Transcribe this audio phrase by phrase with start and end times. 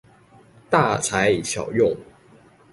[0.67, 1.95] 大材小用